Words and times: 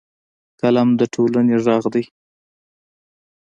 قلم 0.59 0.89
د 0.99 1.01
ټولنې 1.13 1.55
غږ 1.65 1.83
دی 1.93 2.03